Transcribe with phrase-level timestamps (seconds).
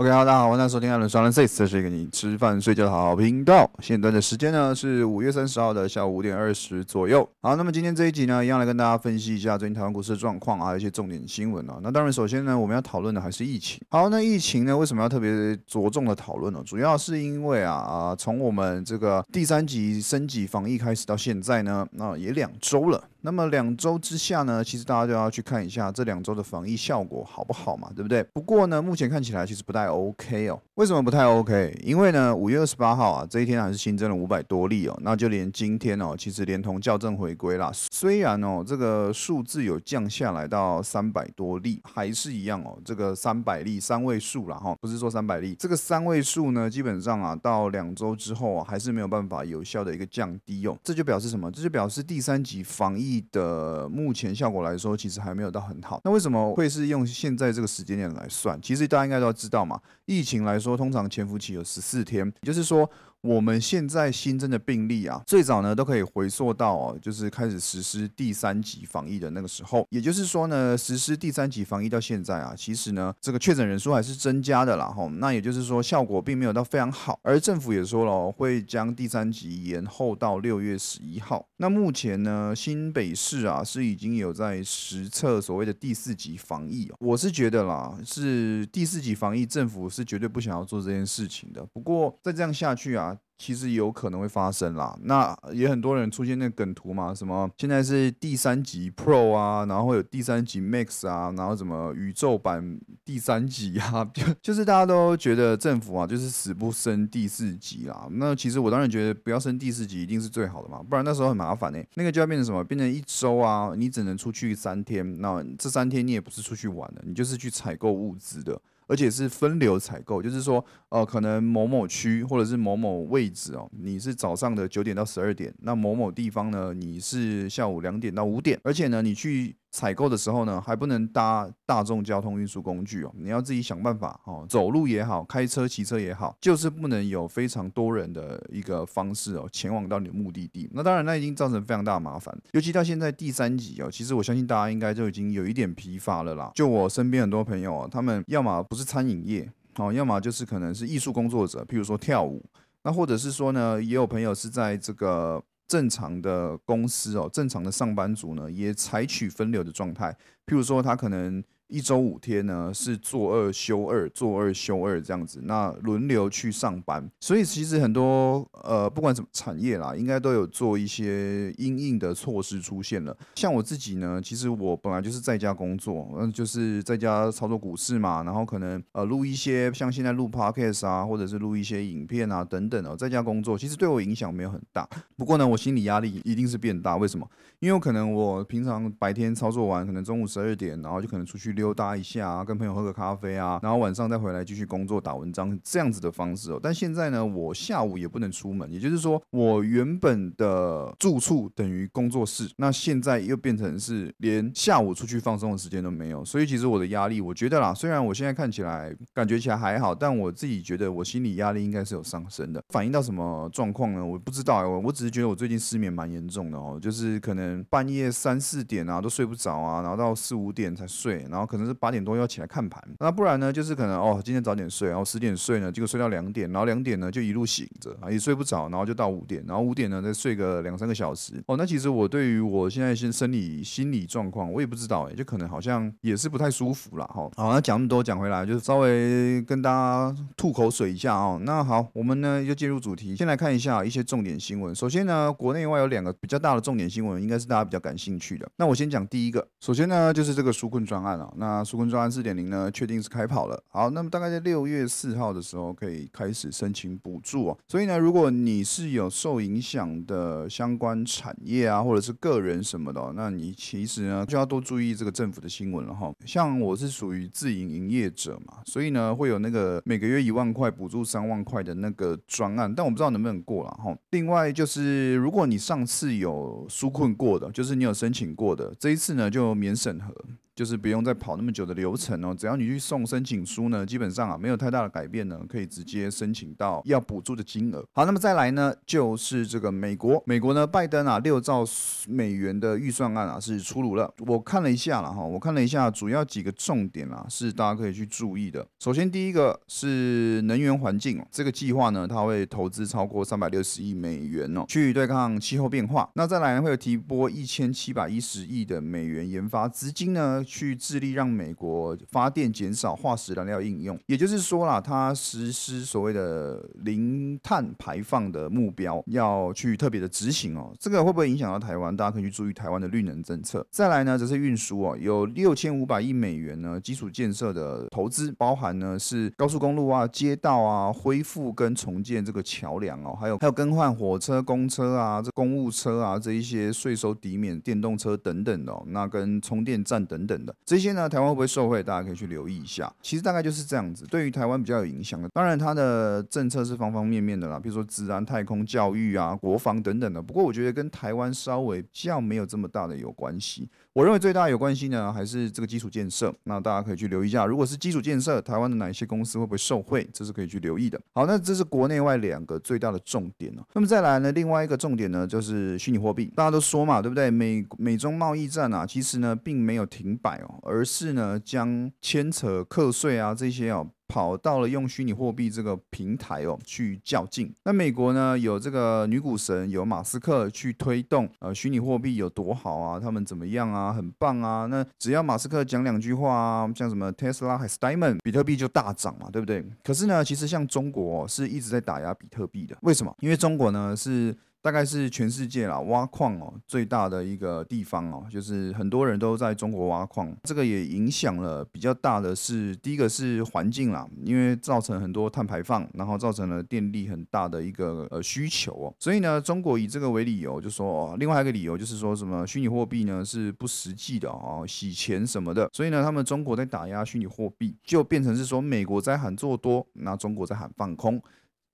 [0.00, 3.70] OK，好，大家好，欢迎收听艾伦双人 Says，这是一个你吃饭睡觉的好频道。
[3.80, 7.28] 现在的时间呢是五月三十号的下午五点二十左右。
[7.42, 11.78] 好，那么今天这一集呢，一样来跟大家分析一下最近台湾股市的状况啊，还有一些重点新闻啊。
[11.82, 13.78] 那当然，首先呢，我们要讨论的还是疫情。
[13.90, 16.62] 好，那疫情呢，为什么要特别着重的讨论呢？
[16.64, 23.04] 主要是因为啊啊，从我们这个第三级升级防疫开始到现在呢，那也两周了。
[23.22, 28.22] 那么两周之下呢，其实大家就要去看一下这两周的防疫效果好不好嘛，对不对？
[28.32, 30.58] 不过呢，目前看起来其实不太 OK 哦。
[30.76, 31.78] 为什么不太 OK？
[31.84, 34.98] 因为呢，五月二十八号啊，这一天还是新增了五百多例哦。
[35.02, 50.74] 那就连今天哦，其实连同校正回归啦，虽然哦这个数字有降下来到三百多例，还是一样哦，这个三百例三位数了哈，不是说三百例，这个三位数呢，基本上啊，到两周之后啊，还是没有办法有效的一个降低哦。
[50.82, 51.50] 这就表示什么？
[51.50, 53.09] 这就表示第三级防疫。
[53.32, 55.98] 的目前效果来说，其实还没有到很好。
[56.04, 58.60] 那为什么会是用现在这个时间点来算？
[58.60, 62.90] 其实大家应该都知道嘛，疫情来说，通常潜伏期有十四天，也就是说。
[63.22, 69.86] 我们现在新增的病例啊，最早呢都可以回溯到哦，就是开始实施第三级防疫的那个时候。
[69.90, 75.10] 也就是说呢，实施第三级防疫到现在啊，其实呢这个确诊人数还是增加的啦吼。
[75.10, 77.18] 那也就是说效果并没有到非常好。
[77.22, 81.46] 而政府也说了，会将第三级延后到六月十一号。
[81.58, 86.90] 那目前呢，新北市啊是已经有在实测所谓的第四级防疫。
[86.98, 91.62] 我是觉得啦，是第四级防疫，政府是绝对不想要做这件事情的。
[91.74, 93.09] 不过再这样下去啊。
[93.38, 108.06] 其实有可能会发生啦，那也很多人出现那梗图嘛，什么现在是第三级 Pro 啊，然后有第三级 Max 啊，然后什么宇宙版第三级啊， 就就是大家都觉得政府啊就是死不升第四级啦。
[108.10, 111.82] 那其实我当然觉得不要升第四级一定是最好的嘛，不然那时候很麻烦呢。
[111.94, 112.62] 那个就要变成什么？
[112.62, 118.60] 变成一周啊，你只能出去三天，那这三天你也不是出去玩的，你就是去采购物资的。
[118.90, 129.54] 而且是分流采购，就是说，呃，可能某某区或者是某某位置哦，你是早上的九点到十二点，那某某地方呢，你是下午两点到五点，而且呢，你去。
[129.70, 140.68] 采购的时候呢，还不能搭大众交通运输工具哦，你要自己想办法哦，走路也好，开车、骑车也好，就是不能有非常多人的一个方式哦，前往到你的目的地。
[140.72, 146.50] 那当然，那已经造成非常大的麻烦，尤其到现在第三集哦，其实我相信大家应该就已经有一点疲乏了啦。
[146.54, 152.44] 就我身边很多朋友啊，他们要么不是餐饮业哦，要么就是可能是艺术工作者，譬如说跳舞，
[152.82, 155.40] 那或者是说呢，也有朋友是在这个。
[155.70, 160.10] 正常的公司哦，正常的上班族呢，也采取分流的状态。
[160.44, 161.42] 譬如说，他可能。
[161.70, 167.08] 一周五天呢，是做二休二，做二休二这样子，那轮流去上班。
[167.20, 173.16] 所以其实很多呃，不管什么产业啦，应该都有做一些应应的措施出现了。
[173.36, 184.88] 像我自己呢，其实我本来就是在家工作，嗯，就是在家操作股市嘛，然后可能呃录一些像现在录 podcast 啊，或者是录一些影片啊等等哦，在家工作，其实对我影响没有很大。
[185.16, 186.96] 不过呢，我心理压力一定是变大。
[186.96, 187.24] 为什么？
[187.60, 191.59] 因为我可能我平常白天操作完，可能中午十二点，然后就可能出去。
[191.60, 196.58] 溜达一下啊，跟朋友喝个咖啡啊，然后晚上再回来继续工作打文章这样子的方式哦。
[196.60, 206.24] 但现在呢，我下午也不能出门，也就是说，我原本的住处等于工作室，那现在又变成是连下午出去放松的时间都没有。
[206.24, 212.62] 所以其实我的压力，我觉得啦，虽然我现在看起来感觉起来还好，但我自己觉得我心理压力应该是有上升的。
[212.70, 214.02] 反映到什么状况呢？
[214.02, 221.49] 我不知道，我我只是觉得我最近失眠蛮严重的哦，就是可能半夜三四点啊都睡不着啊，然后到四五点才睡，然后。
[221.50, 223.52] 可能是八点多要起来看盘，那不然呢？
[223.52, 231.56] 就是可能哦，今天早点睡，然后十点睡呢，结果睡到两点，然后两点呢就一路醒着啊，也睡不着，然后就到五点，然后五点呢再睡个两三个小时哦。
[231.56, 237.28] 那其实我对于我现在先生理心理状况，我也不知道哎，就可能好像也是不太舒服了哈。
[237.36, 241.40] 好，那讲那么多，讲回来就是稍微跟大家吐口水一下哦。
[241.42, 244.72] 那好，我们呢就进入主题，先来看一下一些重点新闻。
[244.72, 248.48] 首先呢，国内外有两个比较大的重点新闻，应该是大家比较感兴趣的。
[248.56, 251.28] 那我先讲第一个，首先呢就是这个纾困专案啊。
[251.40, 253.64] 那纾困专案四点零呢，确定是开跑了。
[253.68, 257.58] 好，那么大概在六月四号的时候可以开始申请补助哦。
[257.66, 266.12] 所以呢，如果你是有受影响的相关产业啊，或者是个人什么的，那你其实呢就要多注意这个政府的新闻了哈。
[266.26, 273.96] 像我是属于自营营业者嘛，所以呢会有那个每个月一万块补助三万块的那个专案，但我不知道能不能过了哈。
[274.10, 280.14] 另外就是如果你上次有纾困过的，就是你有申请过的，这一次呢就免审核。
[280.60, 282.36] 就是不用再跑那么久的流程哦。
[282.38, 287.82] 只要你去送申请书呢，基本上啊没有太大的改变呢，可以直接申请到要补助的金额。
[287.94, 291.64] 好，那么再来呢，就是这个美国，美国呢，拜登啊六兆
[292.06, 294.12] 美元的预算案啊是出炉了。
[294.26, 298.68] 我看了一下了哈，我看了一下主要几个重点啊，是大家可以去注意的。
[298.80, 306.10] 首先第一个是能源环境这个计划呢，它会投资超过三百六十亿美元哦，去对抗气候变化。
[306.16, 313.96] 那再来呢，会有提拨一千七百一十亿的美元研发资金呢，去致力让美国发电减少化石燃料应用。
[314.06, 320.74] 也就是说啦，它实施所谓的零碳排放的目标，要去特别的执行哦。
[320.80, 321.96] 这个会不会影响到台湾？
[321.96, 323.64] 大家可以去注意台湾的绿能政策。
[323.70, 341.82] 再来呢，则是运输哦，有六千五百亿美元呢基础建设的投资，包含呢是高速公路啊、街道啊、恢复跟重建这个桥梁哦，还有还有更换火车、公车啊、这公务车啊这一些税收抵免电动车等等的，那跟充电站等等这些呢，台湾会不会受惠？
[341.82, 342.92] 大家可以去留意一下。
[343.02, 345.28] 其实大概就是这样子，对于台湾比较有影响的。
[345.30, 350.22] 当然，它的政策是方方面面的啦，比如说自然、太空、教育啊、国防等等的。
[350.22, 353.68] 不过我觉得跟台湾稍微比较没有这么大的有关系。
[354.00, 356.34] 我认为最大有关系呢，还是这个基础建设。
[356.44, 360.08] 那大家可以去留意一下，如果是基础建设，台湾的哪一些公司会不会受惠？
[360.10, 360.98] 这是可以去留意的。
[361.12, 363.62] 好，那这是国内外两个最大的重点哦。
[363.74, 366.32] 那么再来呢，另外一个重点呢，就是虚拟货币。
[366.34, 367.30] 大家都说嘛，对不对？
[367.30, 373.86] 美美中贸易战啊，其实呢并没有停摆哦，而是呢将牵扯课税啊这些哦。
[374.10, 377.54] 跑到了用虚拟货币这个平台哦去较劲。
[377.62, 382.98] 那美国呢有这个女股神有马斯克去推动呃虚拟货币有多好啊？
[382.98, 383.92] 他们怎么样啊？
[383.92, 384.66] 很棒啊！
[384.66, 389.64] 那只要马斯克讲两句话啊，像什么 Tesla has diamond，比特币就大涨嘛，对不对？
[389.84, 392.76] 可是呢，其实像中国是一直在打压比特币的。
[392.82, 393.14] 为什么？
[393.20, 394.36] 因为中国呢是。
[394.62, 421.20] 大概是全世界啦，挖矿哦最大的一个地方哦，就是很多人都在中国挖矿，这个也影响了比较大的是第一个是环境啦，因为造成很多碳排放，然后造成了电力很大的一个呃需求哦，所以呢，中国以这个为理由，就说哦，另外一个理由就是说什么虚拟货币呢是不实际的哦，洗钱什么的，所以呢，他们中国在打压虚拟货币，就变成是说美国在喊做多，那中国在喊放空。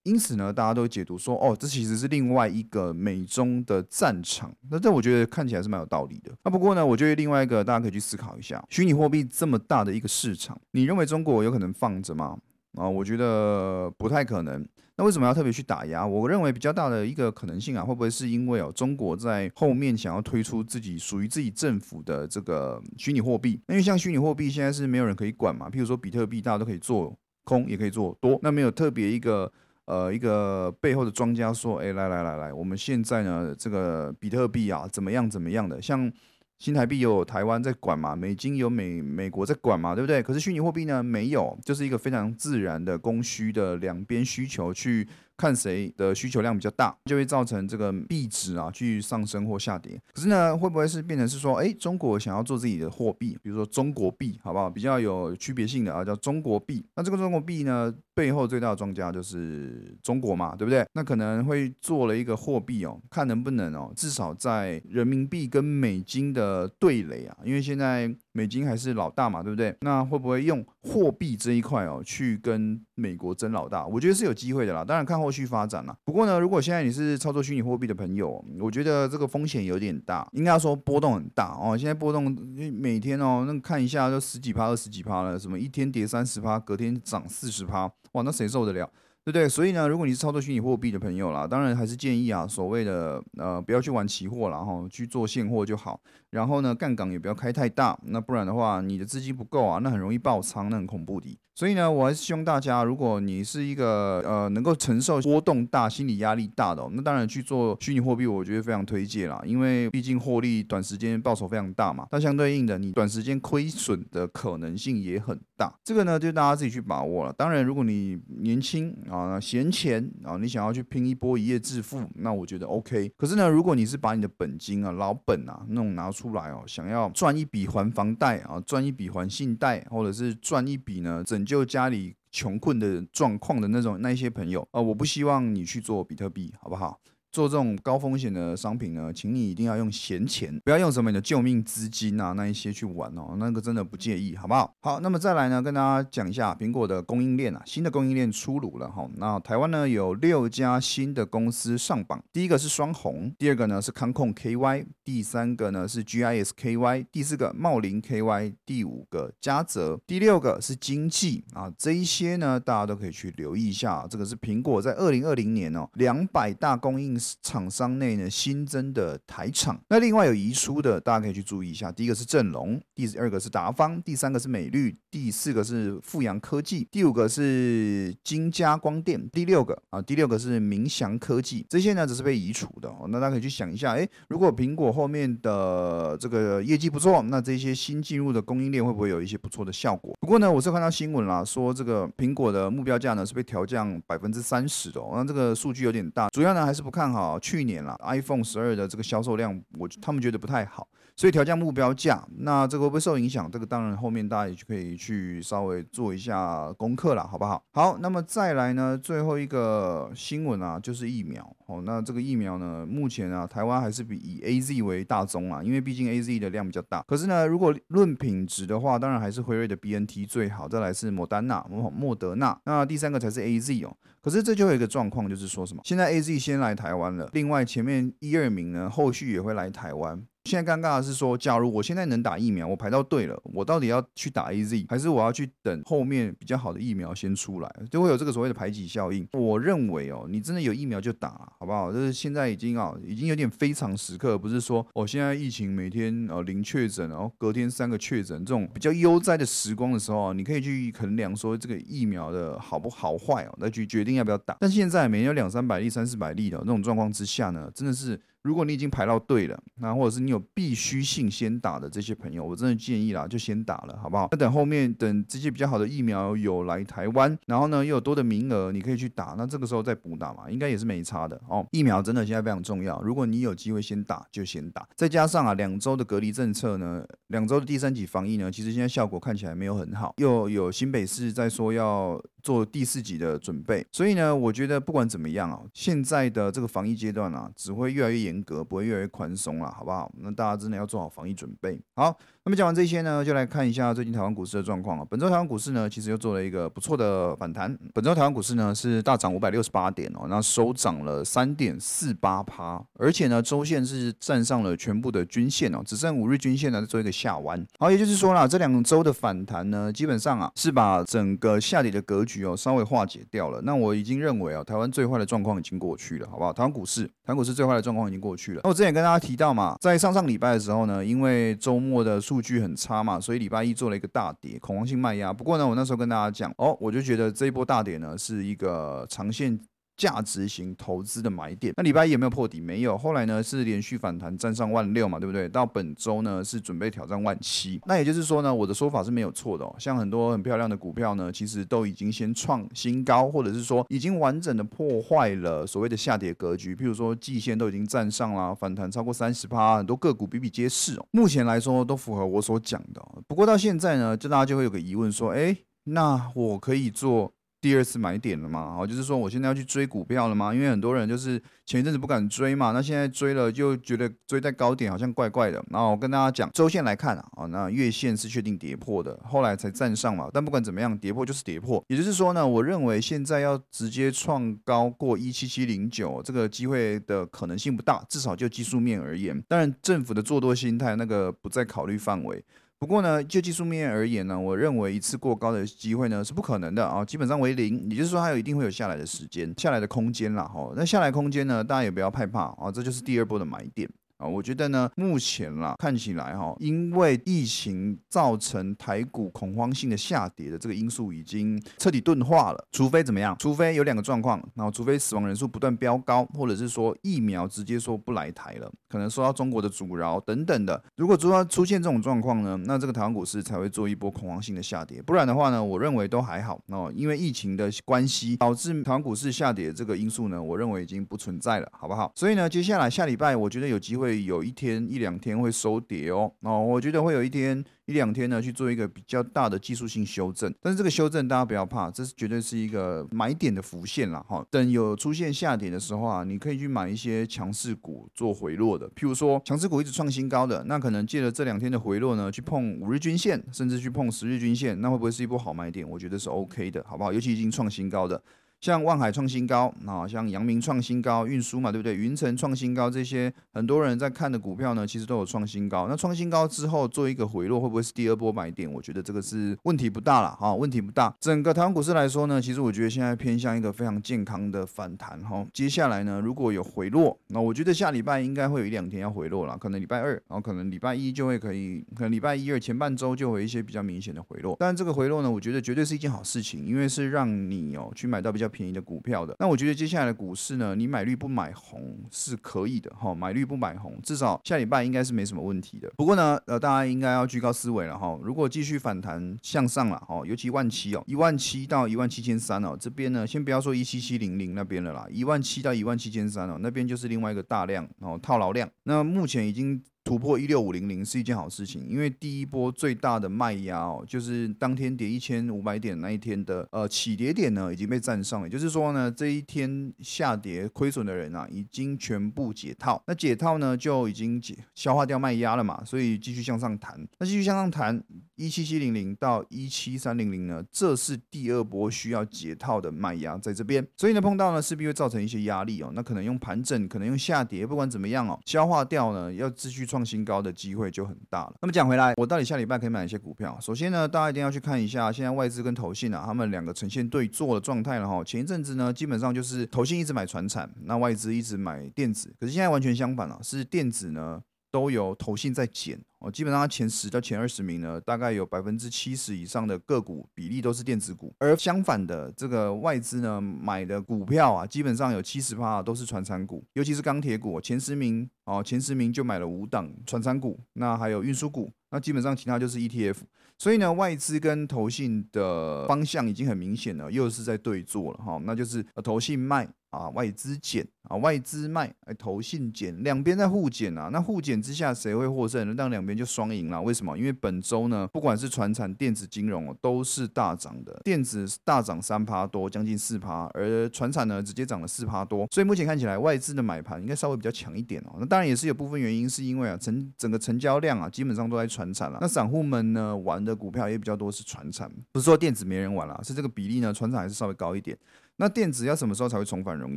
[0.07, 4.55] 因此呢，大家都解读说，哦，这其实是另外一个美中的战场。
[4.71, 6.31] 那这我觉得看起来是蛮有道理的。
[6.45, 12.39] 那不过呢，我觉得另外一个大家可以去思考一下，虚拟货币这么大的一个市场，你认为中国有可能放着吗？
[12.75, 14.65] 啊，我觉得不太可能。
[14.97, 16.07] 那为什么要特别去打压？
[16.07, 23.61] 我认为比较大的一个可能性啊，会不会是因为哦，中国在后面想要推出自己属于自己政府的这个虚拟货币？
[23.67, 29.53] 因为像虚拟货币现在是没有人可以管嘛，譬如说比特币，大家都可以做空，也可以做多，那没有特别一个。
[29.87, 35.81] 呃，一个背后的庄家说：“哎，来来来来，我们现在呢，这个比特币啊，怎么样怎么样的？
[35.81, 36.13] 像
[36.59, 40.23] 新台币有台湾在管嘛，美金有美美国在管嘛，对不对？
[40.23, 50.01] 可是虚拟货币呢，没有，就是一个非常自然的供需的两边需求去。”看谁的需求量比较大，就会造成这个币值啊去上升或下跌。
[50.13, 54.71] 可是呢，会不会是变成是说，哎，中国想要做自己的货币，比如说中国币，好不好？
[54.71, 56.85] 比较有区别性的啊，叫中国币。
[56.95, 60.87] 那这个中国币呢，背后最大的庄家就是中国嘛，对不对？
[60.93, 69.77] 那可能会做了一个货币哦，看能不能哦，至少在人民币跟美金的对垒啊，因为现在美金还是老大嘛，对不对？
[69.81, 73.85] 那会不会用货币这一块哦，去跟美国争老大？
[73.85, 74.85] 我觉得是有机会的啦。
[74.85, 75.17] 当然看。
[75.17, 75.97] 后续发展了。
[76.05, 81.75] 不过呢，如果现在你是操作虚拟货币的朋友，我觉得这个风险有点大，应该说波动很大哦。
[81.75, 82.31] 现在波动
[82.75, 88.87] 每天哦，那看一下都十几趴、二十几趴了，什么一天跌三十趴，隔天涨四十趴，哇，那谁受得了？
[89.25, 89.49] 对不对？
[89.49, 95.99] 所以呢，如果你是操作虚拟货币的朋友啦，当然还是建议啊，所谓的呃，不要去玩期货了哈，去做现货就好。
[96.31, 101.39] 然后呢，杠杆也不要开太大，那不然的话，你的资金不够啊，那很容易爆仓，那很恐怖的。
[101.55, 109.41] 所以呢，我还是希望大家，如果你是一个呃能够承受波动大、心理压力大的，那当然去做虚拟货币，我觉得非常推荐啦。
[109.43, 115.73] 因为毕竟获利短时间报酬非常大嘛，但相对应的，你短时间亏损的可能性也很大。
[115.83, 117.33] 这个呢，就大家自己去把握了。
[117.33, 123.11] 当然，如果你年轻啊、闲钱啊，你想要去拼一波一夜致富，那我觉得 OK。
[123.17, 136.99] 可是呢，如果你是把你的本金啊、老本啊那种拿出来哦，想要赚一笔还房贷啊，赚一笔还信贷，或者是赚一笔呢拯救家里穷困的状况的那种那一些朋友，呃，我不希望你去做比特币，好不好？
[137.37, 144.75] 做这种高风险的商品呢，请你一定要用闲钱，不要用什么你的救命资金啊那一些去玩哦，那个真的不建议，好不好？
[144.81, 149.07] 好，那么再来呢，跟大家讲一下苹果的供应链啊，新的供应链出炉了哈。
[149.17, 169.81] 那台湾呢有六家新的公司上榜，第一个是双红，第二个呢是康控 KY，第三个呢是 GIS KY，第四个茂林 KY，第五个嘉泽，第六个是经济啊，这一些呢大家都可以去留意一下，这个是苹果在二零二零年哦两百大供应厂商内呢新增的台厂。
[169.89, 183.07] 那另外有移出的，大家可以去注意一下，第一个是正隆，第二个是达方，第三个是美绿，第四个是富阳科技，第五个是金家光电，第六个啊，第六个是明祥科技，这些呢只是被移除的哦。
[183.09, 190.15] 那大家可以去想一下，哎，如果苹果后面的这个业绩不错，那这些新进入的供应链会不会有一些不错的效果？
[190.21, 200.87] 不过呢，我是看到新闻啦，说这个苹果的目标价呢是被调降百分之三十的，那这个数据有点大，主要呢还是不看好好去年了 iPhone 十二的这个销售量，我他们觉得不太好。
[201.17, 203.51] 所以调降目标价，那这个会不会受影响？
[203.51, 207.65] 这个当然后面大家也就可以去稍微做一下功课了，好不好？
[207.73, 211.51] 好，那么再来呢，最后一个新闻啊，就是疫苗。
[211.65, 217.03] 哦，那这个疫苗呢，目前啊，台湾还是比以 A Z 为大宗啊，因为毕竟 A Z 的量比较大。
[217.09, 223.97] 可是呢，如果论品质的话，当然还是辉瑞的 B N T 最好，再来是莫丹娜、莫莫德纳，那第三个才是 A Z 哦。
[224.21, 225.81] 可是这就有一个状况，就是说什么？
[225.83, 230.23] 现在 A Z 先来台湾了，另外前面一二名呢，后续也会来台湾。
[230.47, 239.27] 现在尴尬的是说，假如我现在能打疫苗，我排到队了，我到底要去打 A Z，还是我要去等后面比较好的疫苗先出来，就会有这个所谓的排挤效应。
[239.33, 241.93] 我认为哦，你真的有疫苗就打，好不好？
[241.93, 254.57] 就是现在已经啊，已经有点非常时刻，不是说我现在疫情每天呃零确诊，然后隔天三个确诊这种比较悠哉的时光的时候啊，你可以去衡量说这个疫苗的好不好坏哦，再去决定要不要打。
[254.61, 258.21] 但现在每天有两三百例、三四百例的那种状况之下呢，真的是。
[258.43, 264.29] 如果你已经排到队了，那或者是你有必须性先打的这些朋友，我真的建议啦，就先打了，好不好？
[264.31, 271.67] 那等后面等这些比较好的疫苗有来台湾，然后呢又有多的名额，你可以去打，那这个时候再补打嘛，应该也是没差的哦。
[271.73, 282.23] 疫苗真的现在非常重要，如果你有机会先打就先打，再加上啊两周的隔离政策呢，两周的第三级防疫呢，其实现在效果看起来没有很好，又有新北市在说要。
[282.47, 290.09] 做第四级的准备，所以呢，我觉得不管怎么样啊，现在的这个防疫阶段啊，只会越来越严格，不会越来越宽松了，好不好？
[290.21, 291.81] 那大家真的要做好防疫准备。
[291.97, 292.17] 好。
[292.47, 295.05] 那么讲完这些呢，就来看一下最近台湾股市的状况啊。
[295.11, 297.77] 本周台湾股市呢，其实又做了一个不错的反弹。
[297.93, 307.67] 本周台湾股市呢是大涨五百六十八点哦，那收涨了三点四八趴，而且呢周线是站上了全部的均线哦，只剩五日均线呢在做一个下弯。
[307.81, 313.61] 好，也就是说啦，这两周的反弹呢，基本上啊是把整个下跌的格局哦稍微化解掉了。
[313.63, 316.53] 那我已经认为啊，台湾最坏的状况已经过去了，好不好？
[316.53, 318.61] 台湾股市，台湾股市最坏的状况已经过去了。
[318.65, 325.33] 那我之前跟大家提到嘛，在上上礼拜的时候呢，因为周末的数据很差嘛，所以礼拜一做了一个大跌，恐慌性卖压。
[325.33, 329.59] 不过呢，我那时候跟大家讲，哦，我就觉得这一波大跌呢是一个长线。
[329.97, 332.61] 价值型投资的买点，那礼拜一有没有破底？
[332.61, 332.99] 没有。
[332.99, 335.49] 后来呢是连续反弹，站上万六嘛，对不对？
[335.49, 337.81] 到本周呢是准备挑战万七。
[337.87, 339.75] 那也就是说呢，我的说法是没有错的哦。
[339.79, 346.75] 像很多很漂亮的股票呢，其实都已经先创新高，或者是说已经完整的破坏了所谓的下跌格局。
[346.77, 351.07] 譬如说季线都已经站上了，反弹超过三十趴，很多个股比比皆是哦。
[351.13, 353.03] 目前来说都符合我所讲的。
[353.27, 357.33] 不过到现在呢，就大家就会有个疑问说，哎，那我可以做？
[357.67, 358.77] 第二次买点了嘛？
[358.79, 360.55] 哦，就是说我现在要去追股票了吗？
[360.55, 365.61] 因为很多人就是前一阵子不敢追嘛，那现在追了就觉得追在高点好像怪怪的。
[365.69, 370.31] 然后我跟大家讲，周线来看啊，哦，那月线是确定跌破的，后来才站上嘛。
[370.33, 371.85] 但不管怎么样，跌破就是跌破。
[371.89, 379.43] 也就是说呢，我认为现在要直接创高过一七七零九，这个机会的可能性不大，至少就技术面而言。
[379.49, 382.45] 当然，政府的做多心态那个不在考虑范围。
[382.79, 387.89] 不过呢，就技术面而言呢，我认为一次过高的机会呢是不可能的啊，基本上为零。
[387.89, 390.45] 也就是说，它有一定会有下来的时间、下来的空间啦。
[390.45, 390.73] 哈。
[390.77, 393.89] 那下来空间呢，大家也不要害怕啊，这就是第二波的买点。
[394.19, 402.67] 啊，我觉得呢，目前啦看起来哈，因为疫情造成台股恐慌性的下跌的这个因素已经彻底钝化了。
[402.73, 403.37] 除非怎么样？
[403.39, 410.83] 除非有两个状况，然后除非死亡人数不断飙高，或者是说疫苗直接说不来台了，可能受到中国的阻挠等等的。
[410.97, 415.03] 如果主要出现这种状况呢，那这个台湾股市才会做一波恐慌性的下跌。
[415.03, 416.59] 不然的话呢，我认为都还好。
[416.69, 422.11] 哦，因为疫情的关系导致台湾股市下跌这个因素呢，我认为已经不存在了，好不好？
[422.15, 424.06] 所以呢，接下来下礼拜我觉得有机会。
[424.07, 426.31] 会有一天一两天会收跌哦。
[426.41, 434.45] 哦，我觉得会有一天一两天呢去做一个比较大的技术性修正，但是这个修正大家不要怕，这是绝对是一个买点的浮现了哈。
[434.51, 445.89] 等有出现下跌的时候啊，你可以去买一些强势股做回落的，譬如说强势股一直创新高的，那可能借了这两天的回落呢，去碰五日均线，甚至去碰十日均线，那会不会是一波好买点？
[445.89, 447.13] 我觉得是 OK 的，好不好？
[447.13, 448.23] 尤其已经创新高的。
[448.61, 451.95] 像万海创新高，啊，像阳明创新高，运输嘛，对不对？
[451.95, 455.87] 云城创新高，这些很多人在看的股票呢，其实都有创新高。
[455.89, 458.71] 那创新高之后做一个回落，会不会是第二波买点？
[458.73, 461.15] 我觉得这个是问题不大了，哈，问题不大。
[461.21, 465.47] 整个台湾股市来说呢，其实我觉得现在偏向一个非常健康的反弹，哈。
[465.53, 474.57] 接下来呢，如果有回落，那我觉得下礼拜应该会有一两天要回落了，可能礼拜二，然后可能礼拜一就会可以，可能礼拜一二前半周就会一些比较明显的回落。
[474.59, 479.35] 但这个回落呢，我觉得绝对是一件好事情，因为是让你哦去买到比较便宜的股票的。
[479.39, 485.91] 那我觉得接下来的股市呢，你买绿不买红是可以的哈，买绿不买红，至少下礼拜应该是没什么问题的。
[485.97, 488.19] 不过呢，呃，大家应该要居高思维了哈。
[488.23, 498.69] 如果继续反弹向上了哈，尤其万七哦，一万七到一万七千三哦，这边呢，先不要说一七七零零那边了啦，一万七到一万七千三哦，那边就是另外一个大量哦套牢量。
[498.85, 499.83] 那目前已经。
[500.07, 513.03] 突破一六五零零是一件好事情，因为第一波最大的卖压哦，就是当天跌一千五百点那一天的呃起跌点呢，已经被占上，也就是说呢，这一天下跌亏损的人啊，已经全部解套。
[513.09, 517.05] 那解套呢，就已经解消化掉卖压了嘛，所以继续向上弹。
[517.19, 518.01] 那继续向上弹，
[518.37, 525.91] 一七七零零到一七三零零呢，这是第二波需要解套的卖压在这边，所以呢，碰到呢势必会造成一些压力哦。
[525.93, 529.96] 那可能用盘整，可能用下跌，不管怎么样哦，消化掉呢，要继续创。
[529.97, 531.55] 创新高的机会就很大了。
[531.63, 533.57] 那么讲回来，我到底下礼拜可以买一些股票？
[533.63, 538.23] 首先呢，大家一定要去看一下现在外资跟投信啊，他们两个呈现对坐的状态了哈。
[538.23, 542.35] 前一阵子呢，基本上就是投信一直买船产，那外资一直买电子。
[542.39, 545.99] 可是现在完全相反了，是电子呢都有投信在减。
[546.19, 563.17] 哦，基本上前十到前二十名呢，大概有百分之七十以上的个股比例都是电子股，而相反的，这个外资呢买的股票啊，基本上有七十趴都是传产股，尤其是钢铁股，前十名哦，前十名就买了五档传产股，那还有运输股，那基本上其他就是 ETF，
[563.59, 575.75] 所以呢，外资跟投信的方向已经很明显了，又是在对坐了哈，那就是投信卖啊，外资减啊，外资卖，哎，投信减，两边在互减啊，那互减之下谁会获胜呢？
[575.77, 577.19] 让两边就双赢了，为什么？
[577.19, 580.99] 因为本周呢，不管是船产、电子、金融哦，都是大涨的。
[581.05, 585.47] 电子大涨三趴多，将近四趴，而船产呢，直接涨了四趴多。
[585.51, 588.17] 所以目前看起来，外资的买盘应该稍微比较强一点哦。
[588.21, 592.19] 那当然也是有部分原因，是因为啊，成整个成交量啊，基本上都在船产了。
[592.21, 597.97] 那散户们呢，玩的股票也比较多是船产，不是说电子没人玩了，是这个比例呢，船产还是稍微高一点。
[598.39, 599.97] 那电子要什么时候才会重返荣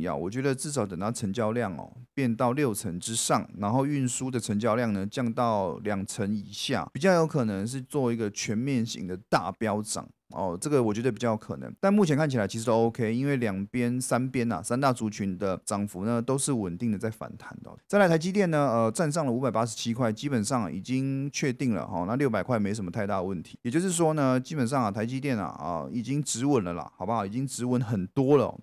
[0.00, 0.16] 耀？
[0.16, 10.08] 我觉得至少等到成交量哦变到六成之上，然后运输的成交量呢降到两成以下，比较有可能是做一个全面型的大飙涨。
[10.32, 17.70] 哦，这个我觉得比较可能，但目前看起来其实都 OK，因为两边三边呐，三大族群的涨幅呢都是稳定的在反弹的。
[17.86, 23.58] 再来台积电呢，呃，站上了五百八十七块，基本上已经确定了哈，那六百块没什么太大问题。
[23.62, 27.26] 也就是说呢，基本上啊，台积电啊啊已经止稳了啦，好不好？
[27.26, 28.56] 已经止稳很多了，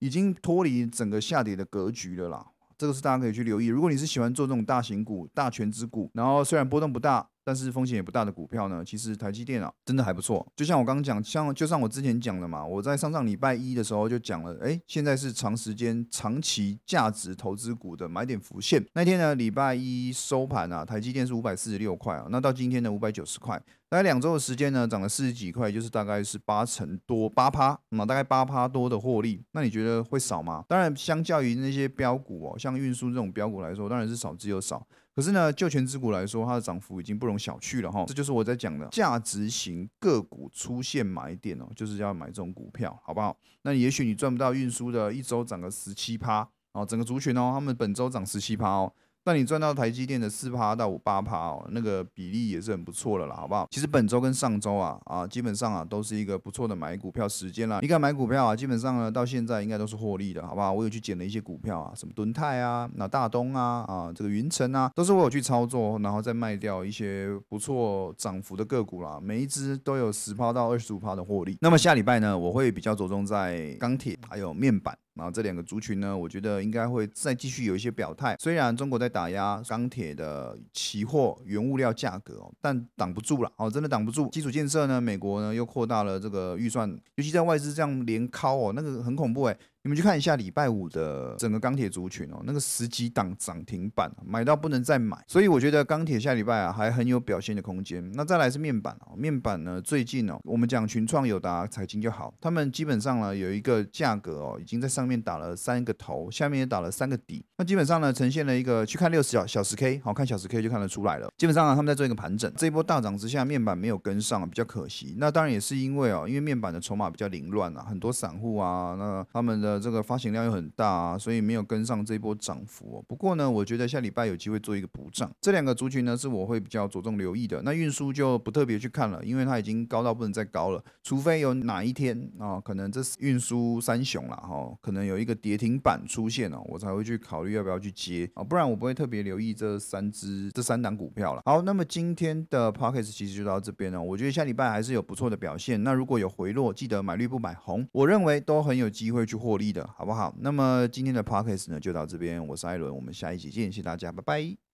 [0.00, 2.46] 已经脱离整个下跌的格局了啦。
[2.76, 3.66] 这个是大家可以去留意。
[3.68, 7.26] 如果你是喜欢做这种大型股、大全资股，然后虽然波动不大。
[7.46, 10.44] 但是风险也不大的股票呢，其实台积电啊真的还不错。
[10.56, 18.84] 就像我刚刚讲，像就像我之前讲的嘛，我在上上礼拜一的时候就讲了，哎，现在是长时间、长期价值投资股的买点浮现。
[18.94, 23.56] 那天呢，礼拜一收盘啊，台积电是五百四十六块啊，那到今天呢五百九十块，
[23.88, 29.44] 大概两周的时间呢涨了四十几块，就是大概是八成多八趴，那大概八趴多的获利。
[29.52, 30.64] 那你觉得会少吗？
[30.66, 34.84] 当然，相较于那些标股哦，像运输这种标股来说，当然是少之又少。
[35.16, 38.04] 可是呢，就全资股来说，它的涨幅已经不容小觑了哈。
[38.06, 43.34] 这就是我在讲的价值型个股出现买点哦，就是要买这种股票，好不好？
[43.62, 48.92] 那也许你赚不到运输的一周涨个十七趴哦，整个族群哦，他们本周涨十七趴哦。
[49.26, 53.66] 那你赚到台积电的四趴到五八趴哦，那个比例也是很不错的啦，好不好？
[53.72, 57.80] 其实本周跟上周啊啊，基本上啊都是一个不错的买股票时间啦。
[57.82, 60.72] 你看买股票啊，基本上呢到现在应该都是获利的，好不好？
[60.72, 69.18] 我有去捡了一些股票啊，什么敦泰啊、那大东啊、啊这个云城啊，都是我有去操作，然后再卖掉一些不错涨幅的个股啦。
[69.20, 71.58] 每一只都有十趴到二十五趴的获利。
[71.60, 74.96] 那么下礼拜呢，我会比较着重在钢铁还有面板。
[75.16, 78.36] 然后这两个族群呢，我觉得应该会再继续有一些表态。
[78.38, 84.28] 虽然中国在打压钢铁的期货原物料价格哦，但挡不住了哦，真的挡不住。
[84.28, 89.56] 基础建设呢，美国呢又扩大了这个预算，尤其在外资这样连敲哦，那个很恐怖哎。
[89.86, 95.16] 你们去看一下礼拜五的整个钢铁族群哦，那个十几档涨停板，买到不能再买。
[95.28, 98.10] 所以我觉得钢铁下礼拜啊还很有表现的空间。
[98.14, 107.44] 那再来是面板哦，面板呢最近哦，我们讲群创、友达、财经就好，他们基本上呢有一个价格哦，已经在上面打了三个头，下面也打了三个底。
[107.58, 111.28] 那基本上呢呈现了一个去看六十小小时 K，好看小时 K 就看得出来了。
[111.36, 115.14] 基本上啊他们在做一个盘整，这一波大涨之下，面板没有跟上，比较可惜。
[115.18, 123.04] 那当然也是因为哦，因为面板的筹码比较凌乱啊，很多散户啊，那他们的这个发行量又很大啊，所以没有跟上这一波涨幅哦。
[123.06, 125.30] 不过呢，我觉得下礼拜有机会做一个补涨。
[125.40, 127.62] 这两个族群呢是我会比较着重留意的。
[127.62, 141.42] 那运输就不特别去看了，因为它已经高到不能再高了，除非有哪一天啊，可能这运输三雄了哈，可能有一个跌停板出现了，我才会去考虑要不要去接啊，不然我不会特别留意这三只这三档股票了。
[141.44, 144.00] 好，那么今天的 p o c k e t 其实就到这边了。
[144.00, 145.82] 我觉得下礼拜还是有不错的表现。
[145.82, 150.34] 那如果有回落，记得买绿不买红，我认为都很有机会去获利的，好不好？
[150.40, 154.56] 那么今天的 p o c k e t 呢就到这边，我是艾伦，我们下一集见，谢谢大家，拜拜。